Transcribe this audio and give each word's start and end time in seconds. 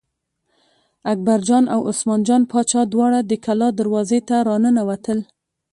اکبرجان 1.13 1.63
او 1.73 1.79
عثمان 1.89 2.21
جان 2.27 2.41
باچا 2.51 2.81
دواړه 2.93 3.19
د 3.23 3.31
کلا 3.45 3.69
دروازې 3.79 4.19
ته 4.27 4.35
را 4.47 4.55
ننوتل. 4.63 5.19